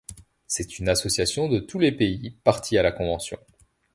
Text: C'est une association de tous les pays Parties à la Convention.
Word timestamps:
C'est 0.47 0.79
une 0.79 0.89
association 0.89 1.47
de 1.47 1.59
tous 1.59 1.77
les 1.77 1.91
pays 1.91 2.31
Parties 2.43 2.79
à 2.79 2.81
la 2.81 2.91
Convention. 2.91 3.37